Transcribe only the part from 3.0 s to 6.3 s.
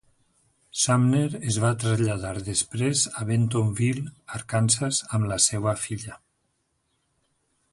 a Bentonville, Arkansas amb la seva filla.